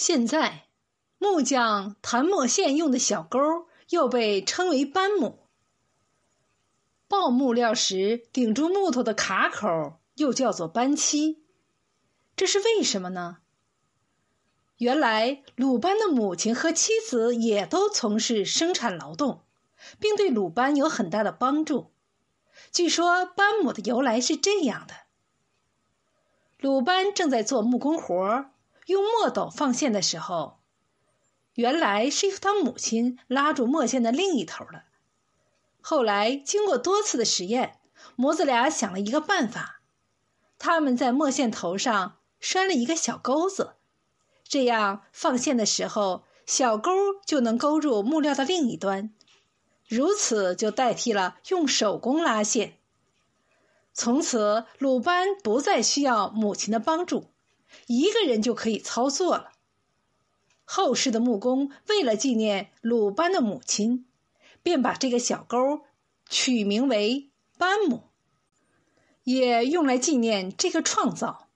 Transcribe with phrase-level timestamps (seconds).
[0.00, 0.64] 现在，
[1.18, 3.38] 木匠弹墨线用的小钩
[3.90, 5.40] 又被称为扳木。
[7.06, 11.44] 刨木料时顶住木头的卡口又叫做扳机，
[12.34, 13.40] 这是为什么呢？
[14.78, 19.42] 原来鲁班的母亲和妻子也都从事生产劳动，
[20.00, 21.92] 并对鲁班有很大的帮助。
[22.72, 24.94] 据说扳母的由来是这样的：
[26.58, 28.52] 鲁班正在做木工活儿
[28.90, 30.58] 用墨斗放线的时候，
[31.54, 34.84] 原来是由他母亲拉住墨线的另一头了。
[35.80, 37.78] 后来，经过多次的实验，
[38.16, 39.80] 母子俩想了一个办法：
[40.58, 43.74] 他们在墨线头上拴了一个小钩子，
[44.42, 46.90] 这样放线的时候，小钩
[47.24, 49.14] 就能勾住木料的另一端，
[49.86, 52.78] 如此就代替了用手工拉线。
[53.92, 57.30] 从此，鲁班不再需要母亲的帮助，
[57.86, 59.52] 一个人就可以操作了。
[60.64, 64.06] 后世的木工为了纪念鲁班的母亲。
[64.62, 65.86] 便把这个小钩
[66.28, 68.10] 取名为班木，
[69.24, 71.48] 也用来纪念这个创造。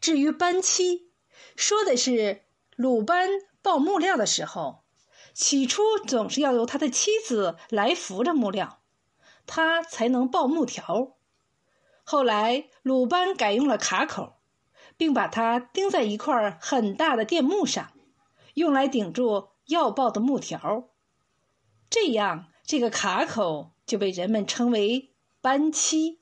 [0.00, 1.12] 至于班期，
[1.54, 2.42] 说的是
[2.74, 3.28] 鲁班
[3.62, 4.82] 刨木料的时候，
[5.32, 8.80] 起初总是要由他的妻子来扶着木料，
[9.46, 11.16] 他才能抱木条。
[12.02, 14.37] 后来鲁班改用了卡口，
[14.98, 17.90] 并把它钉在一块很大的电木上，
[18.54, 20.90] 用来顶住要爆的木条。
[21.88, 26.17] 这样，这个卡口就被人们称为扳机。